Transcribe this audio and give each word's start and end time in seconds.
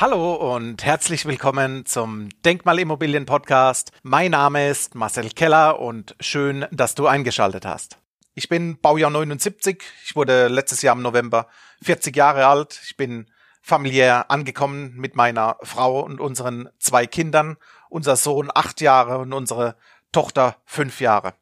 Hallo 0.00 0.54
und 0.54 0.82
herzlich 0.82 1.26
willkommen 1.26 1.84
zum 1.84 2.30
Denkmalimmobilien 2.42 3.26
Podcast. 3.26 3.92
Mein 4.02 4.30
Name 4.30 4.70
ist 4.70 4.94
Marcel 4.94 5.28
Keller 5.28 5.78
und 5.78 6.16
schön, 6.20 6.64
dass 6.70 6.94
du 6.94 7.06
eingeschaltet 7.06 7.66
hast. 7.66 7.98
Ich 8.32 8.48
bin 8.48 8.80
Baujahr 8.80 9.10
79. 9.10 9.82
Ich 10.06 10.16
wurde 10.16 10.48
letztes 10.48 10.80
Jahr 10.80 10.96
im 10.96 11.02
November 11.02 11.48
40 11.82 12.16
Jahre 12.16 12.46
alt. 12.46 12.80
Ich 12.86 12.96
bin 12.96 13.30
familiär 13.60 14.30
angekommen 14.30 14.94
mit 14.96 15.16
meiner 15.16 15.58
Frau 15.60 16.00
und 16.00 16.18
unseren 16.18 16.70
zwei 16.78 17.06
Kindern. 17.06 17.58
Unser 17.90 18.16
Sohn 18.16 18.50
acht 18.54 18.80
Jahre 18.80 19.18
und 19.18 19.34
unsere 19.34 19.76
Tochter 20.12 20.56
fünf 20.64 21.02
Jahre. 21.02 21.34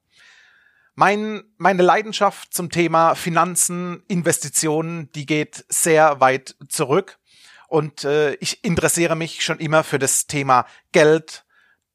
Mein, 0.96 1.44
meine 1.58 1.84
Leidenschaft 1.84 2.52
zum 2.52 2.72
Thema 2.72 3.14
Finanzen, 3.14 4.02
Investitionen, 4.08 5.12
die 5.12 5.26
geht 5.26 5.64
sehr 5.68 6.18
weit 6.18 6.56
zurück. 6.68 7.20
Und 7.68 8.04
äh, 8.04 8.32
ich 8.36 8.64
interessiere 8.64 9.14
mich 9.14 9.44
schon 9.44 9.58
immer 9.58 9.84
für 9.84 9.98
das 9.98 10.26
Thema 10.26 10.66
Geld, 10.90 11.44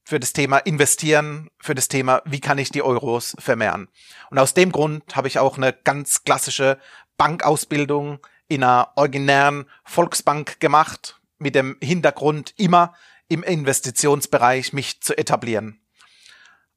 für 0.04 0.20
das 0.20 0.32
Thema 0.32 0.60
Investieren, 0.60 1.50
für 1.60 1.74
das 1.74 1.88
Thema, 1.88 2.22
wie 2.26 2.40
kann 2.40 2.60
ich 2.60 2.70
die 2.70 2.84
Euros 2.84 3.36
vermehren. 3.40 3.90
Und 4.30 4.38
aus 4.38 4.54
dem 4.54 4.72
Grund 4.72 5.16
habe 5.16 5.28
ich 5.28 5.40
auch 5.40 5.58
eine 5.58 5.74
ganz 5.74 6.24
klassische 6.24 6.78
Bankausbildung 7.18 8.20
in 8.48 8.64
einer 8.64 8.92
originären 8.96 9.66
Volksbank 9.84 10.60
gemacht, 10.60 11.20
mit 11.40 11.56
dem 11.56 11.78
Hintergrund 11.82 12.54
immer 12.58 12.94
im 13.28 13.42
Investitionsbereich 13.42 14.74
mich 14.74 15.02
zu 15.02 15.18
etablieren. 15.18 15.80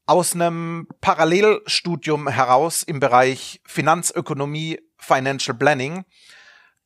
Aus 0.07 0.33
einem 0.33 0.87
Parallelstudium 1.01 2.29
heraus 2.29 2.81
im 2.81 2.99
Bereich 2.99 3.61
Finanzökonomie, 3.65 4.79
Financial 4.97 5.55
Planning 5.55 6.05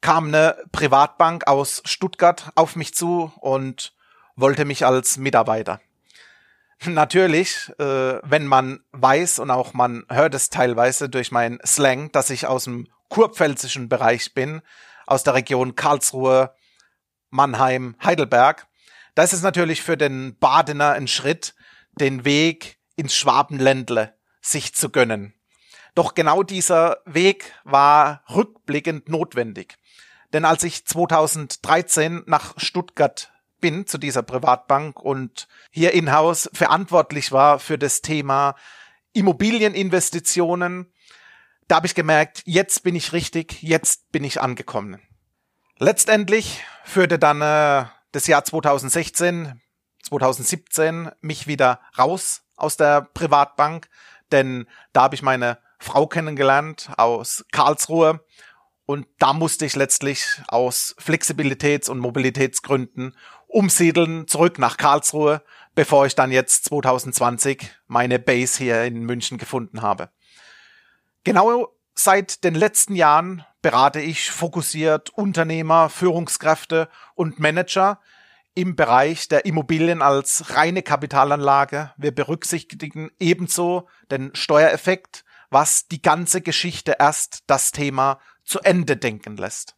kam 0.02 0.28
eine 0.28 0.58
Privatbank 0.72 1.48
aus 1.48 1.82
Stuttgart 1.86 2.52
auf 2.56 2.76
mich 2.76 2.94
zu 2.94 3.32
und 3.40 3.94
wollte 4.36 4.66
mich 4.66 4.86
als 4.86 5.18
Mitarbeiter. 5.18 5.80
Natürlich, 6.86 7.72
äh, 7.80 8.20
wenn 8.24 8.48
man 8.48 8.84
weiß 8.92 9.40
und 9.40 9.52
auch 9.52 9.74
man 9.74 10.06
hört 10.10 10.34
es 10.34 10.50
teilweise 10.50 11.10
durch 11.10 11.32
meinen 11.32 11.60
Slang, 11.66 12.12
dass 12.12 12.30
ich 12.30 12.48
aus 12.48 12.66
dem 12.66 12.88
kurpfälzischen 13.10 13.90
Bereich 13.90 14.34
bin, 14.34 14.62
aus 15.06 15.24
der 15.24 15.36
Region 15.36 15.76
Karlsruhe, 15.76 16.56
Mannheim, 17.30 17.96
Heidelberg, 18.04 18.68
da 19.16 19.24
ist 19.24 19.34
es 19.34 19.42
natürlich 19.42 19.82
für 19.82 19.98
den 19.98 20.38
Badener 20.40 20.94
ein 20.94 21.08
Schritt, 21.08 21.54
den 22.00 22.26
Weg 22.26 22.78
ins 22.96 23.16
Schwabenländle 23.16 24.16
sich 24.42 24.74
zu 24.74 24.90
gönnen. 24.90 25.34
Doch 25.94 26.16
genau 26.16 26.44
dieser 26.44 27.00
Weg 27.06 27.54
war 27.64 28.24
rückblickend 28.34 29.10
notwendig. 29.10 29.78
Denn 30.34 30.46
als 30.46 30.64
ich 30.64 30.86
2013 30.86 32.24
nach 32.26 32.54
Stuttgart 32.58 33.32
bin 33.60 33.86
zu 33.86 33.98
dieser 33.98 34.24
Privatbank 34.24 35.00
und 35.00 35.48
hier 35.70 35.94
in-house 35.94 36.50
verantwortlich 36.54 37.32
war 37.32 37.60
für 37.60 37.78
das 37.78 38.02
Thema 38.02 38.56
Immobilieninvestitionen, 39.14 40.92
da 41.68 41.76
habe 41.78 41.88
ich 41.88 41.96
gemerkt, 41.96 42.42
jetzt 42.46 42.84
bin 42.84 42.96
ich 42.96 43.14
richtig, 43.14 43.62
jetzt 43.62 44.12
bin 44.12 44.24
ich 44.24 44.42
angekommen. 44.42 45.00
Letztendlich 45.78 46.64
führte 46.84 47.18
dann 47.18 47.42
äh, 47.42 47.86
das 48.12 48.28
Jahr 48.28 48.44
2016, 48.44 49.62
2017 50.04 51.12
mich 51.22 51.48
wieder 51.48 51.80
raus 51.98 52.44
aus 52.56 52.78
der 52.78 53.02
Privatbank, 53.02 53.90
denn 54.32 54.68
da 54.94 55.04
habe 55.04 55.16
ich 55.16 55.22
meine 55.22 55.60
Frau 55.82 56.06
kennengelernt 56.06 56.92
aus 56.98 57.44
Karlsruhe 57.52 58.24
und 58.86 59.08
da 59.20 59.34
musste 59.34 59.66
ich 59.66 59.76
letztlich 59.76 60.42
aus 60.48 60.96
Flexibilitäts- 61.00 61.90
und 61.90 62.00
Mobilitätsgründen 62.00 63.18
umsiedeln 63.48 64.28
zurück 64.28 64.60
nach 64.60 64.78
Karlsruhe, 64.78 65.42
bevor 65.74 66.06
ich 66.06 66.14
dann 66.14 66.32
jetzt 66.32 66.66
2020 66.66 67.70
meine 67.88 68.20
Base 68.20 68.60
hier 68.60 68.84
in 68.84 69.04
München 69.04 69.38
gefunden 69.38 69.82
habe. 69.82 70.10
Genau 71.24 71.74
seit 71.96 72.44
den 72.44 72.56
letzten 72.56 72.96
Jahren 72.96 73.44
berate 73.62 74.02
ich 74.02 74.30
fokussiert 74.30 75.10
Unternehmer, 75.10 75.90
Führungskräfte 75.90 76.90
und 77.16 77.40
Manager 77.40 78.00
im 78.54 78.76
Bereich 78.76 79.28
der 79.30 79.46
Immobilien 79.46 80.02
als 80.02 80.56
reine 80.56 80.84
Kapitalanlage. 80.84 81.92
Wir 81.98 82.14
berücksichtigen 82.14 83.10
ebenso 83.20 83.88
den 84.12 84.36
Steuereffekt, 84.36 85.24
was 85.52 85.88
die 85.88 86.02
ganze 86.02 86.42
Geschichte 86.42 86.96
erst 86.98 87.44
das 87.46 87.72
Thema 87.72 88.20
zu 88.44 88.60
Ende 88.62 88.98
denken 88.98 89.38
lässt. 89.38 89.76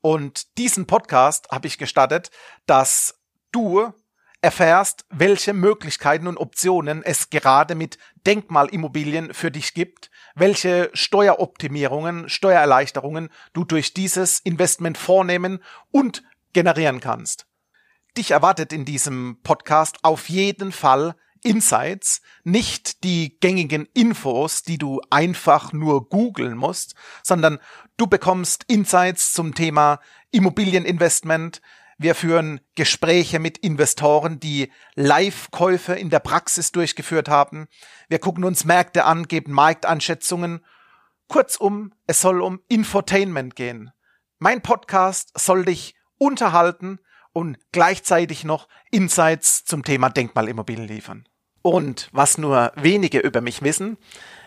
Und 0.00 0.58
diesen 0.58 0.86
Podcast 0.86 1.48
habe 1.50 1.68
ich 1.68 1.78
gestattet, 1.78 2.30
dass 2.66 3.20
du 3.52 3.92
erfährst, 4.40 5.04
welche 5.10 5.52
Möglichkeiten 5.52 6.26
und 6.26 6.38
Optionen 6.38 7.02
es 7.02 7.28
gerade 7.28 7.74
mit 7.74 7.98
Denkmalimmobilien 8.26 9.34
für 9.34 9.50
dich 9.50 9.74
gibt, 9.74 10.10
welche 10.34 10.90
Steueroptimierungen, 10.94 12.28
Steuererleichterungen 12.28 13.28
du 13.52 13.64
durch 13.64 13.92
dieses 13.92 14.40
Investment 14.40 14.96
vornehmen 14.96 15.62
und 15.90 16.22
generieren 16.54 17.00
kannst. 17.00 17.46
Dich 18.16 18.30
erwartet 18.30 18.72
in 18.72 18.86
diesem 18.86 19.40
Podcast 19.42 19.98
auf 20.02 20.30
jeden 20.30 20.72
Fall 20.72 21.14
Insights, 21.42 22.20
nicht 22.44 23.04
die 23.04 23.38
gängigen 23.40 23.88
Infos, 23.94 24.62
die 24.62 24.78
du 24.78 25.00
einfach 25.10 25.72
nur 25.72 26.08
googeln 26.08 26.56
musst, 26.56 26.94
sondern 27.22 27.58
du 27.96 28.06
bekommst 28.06 28.64
Insights 28.68 29.32
zum 29.32 29.54
Thema 29.54 30.00
Immobilieninvestment. 30.30 31.60
Wir 31.98 32.14
führen 32.14 32.60
Gespräche 32.76 33.38
mit 33.38 33.58
Investoren, 33.58 34.40
die 34.40 34.72
Live-Käufe 34.94 35.94
in 35.94 36.10
der 36.10 36.20
Praxis 36.20 36.72
durchgeführt 36.72 37.28
haben. 37.28 37.68
Wir 38.08 38.18
gucken 38.18 38.44
uns 38.44 38.64
Märkte 38.64 39.04
an, 39.04 39.28
geben 39.28 39.52
Markteinschätzungen. 39.52 40.64
Kurzum, 41.28 41.92
es 42.06 42.20
soll 42.20 42.40
um 42.40 42.60
Infotainment 42.68 43.54
gehen. 43.54 43.90
Mein 44.38 44.62
Podcast 44.62 45.38
soll 45.38 45.64
dich 45.64 45.94
unterhalten 46.16 47.00
und 47.32 47.58
gleichzeitig 47.72 48.44
noch 48.44 48.68
Insights 48.90 49.64
zum 49.64 49.84
Thema 49.84 50.10
Denkmalimmobilien 50.10 50.88
liefern. 50.88 51.26
Und 51.62 52.08
was 52.12 52.38
nur 52.38 52.72
wenige 52.76 53.18
über 53.18 53.40
mich 53.40 53.62
wissen, 53.62 53.98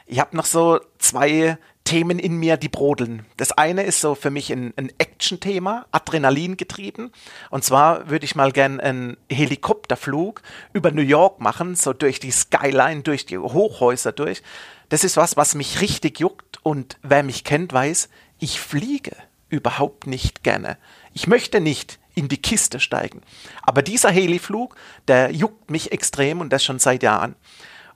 ich 0.06 0.20
habe 0.20 0.36
noch 0.36 0.46
so 0.46 0.80
zwei 0.98 1.58
Themen 1.84 2.18
in 2.18 2.38
mir, 2.38 2.58
die 2.58 2.70
brodeln. 2.70 3.26
Das 3.38 3.52
eine 3.52 3.84
ist 3.84 4.00
so 4.00 4.16
für 4.16 4.30
mich 4.30 4.52
ein, 4.52 4.74
ein 4.78 4.92
Action-Thema, 4.98 5.86
Adrenalin 5.92 6.58
getrieben. 6.58 7.12
Und 7.50 7.64
zwar 7.64 8.10
würde 8.10 8.26
ich 8.26 8.36
mal 8.36 8.52
gern 8.52 8.80
einen 8.80 9.18
Helikopterflug 9.30 10.42
über 10.72 10.92
New 10.92 11.02
York 11.02 11.40
machen, 11.40 11.76
so 11.76 11.94
durch 11.94 12.20
die 12.20 12.32
Skyline, 12.32 13.02
durch 13.02 13.26
die 13.26 13.38
Hochhäuser 13.38 14.12
durch. 14.12 14.44
Das 14.90 15.04
ist 15.04 15.18
was, 15.18 15.36
was 15.36 15.56
mich 15.56 15.82
richtig 15.82 16.20
juckt. 16.20 16.60
Und 16.64 16.98
wer 17.02 17.24
mich 17.24 17.44
kennt, 17.44 17.74
weiß, 17.74 18.10
ich 18.40 18.60
fliege 18.62 19.16
überhaupt 19.50 20.08
nicht 20.08 20.44
gerne. 20.44 20.78
Ich 21.14 21.28
möchte 21.28 21.60
nicht 21.60 22.00
in 22.16 22.28
die 22.28 22.42
Kiste 22.42 22.80
steigen. 22.80 23.22
Aber 23.62 23.82
dieser 23.82 24.10
Heliflug, 24.10 24.76
der 25.08 25.32
juckt 25.32 25.72
mich 25.72 25.92
extrem 25.92 26.42
und 26.42 26.52
das 26.52 26.64
schon 26.64 26.80
seit 26.80 27.04
Jahren. 27.04 27.36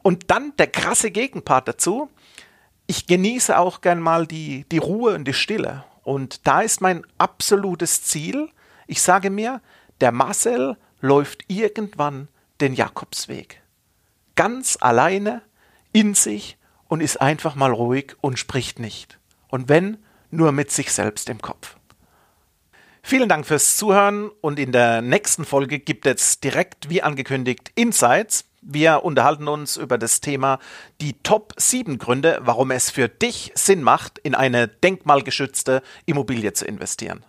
Und 0.02 0.32
dann 0.32 0.54
der 0.58 0.68
krasse 0.68 1.12
Gegenpart 1.12 1.68
dazu. 1.68 2.10
Ich 2.88 3.08
genieße 3.08 3.58
auch 3.58 3.82
gern 3.82 4.00
mal 4.00 4.26
die, 4.26 4.66
die 4.72 4.78
Ruhe 4.78 5.14
und 5.16 5.26
die 5.26 5.34
Stille. 5.34 5.84
Und 6.04 6.48
da 6.48 6.62
ist 6.62 6.82
mein 6.82 7.06
absolutes 7.18 8.04
Ziel. 8.04 8.50
Ich 8.88 9.02
sage 9.02 9.30
mir, 9.30 9.62
der 10.00 10.12
Marcel 10.12 10.78
läuft 11.02 11.44
irgendwann 11.48 12.30
den 12.62 12.74
Jakobsweg. 12.74 13.62
Ganz 14.36 14.78
alleine, 14.80 15.42
in 15.92 16.14
sich 16.14 16.58
und 16.88 17.02
ist 17.02 17.22
einfach 17.22 17.56
mal 17.56 17.72
ruhig 17.72 18.16
und 18.22 18.40
spricht 18.40 18.80
nicht. 18.80 19.20
Und 19.50 19.70
wenn, 19.70 19.98
nur 20.32 20.52
mit 20.52 20.72
sich 20.72 20.92
selbst 20.92 21.30
im 21.30 21.42
Kopf. 21.42 21.77
Vielen 23.10 23.30
Dank 23.30 23.46
fürs 23.46 23.78
Zuhören 23.78 24.30
und 24.42 24.60
in 24.60 24.74
der 24.74 25.02
nächsten 25.02 25.46
Folge 25.46 25.80
gibt 25.80 26.06
es 26.06 26.42
direkt 26.42 26.90
wie 26.90 27.02
angekündigt 27.02 27.72
Insights. 27.74 28.44
Wir 28.62 29.06
unterhalten 29.06 29.48
uns 29.48 29.78
über 29.78 29.98
das 29.98 30.20
Thema 30.20 30.60
die 31.00 31.14
Top 31.24 31.54
7 31.56 32.00
Gründe, 32.00 32.40
warum 32.42 32.70
es 32.70 32.92
für 32.92 33.08
dich 33.08 33.54
Sinn 33.56 33.82
macht, 33.82 34.20
in 34.20 34.36
eine 34.36 34.68
denkmalgeschützte 34.68 35.84
Immobilie 36.06 36.52
zu 36.52 36.66
investieren. 36.66 37.24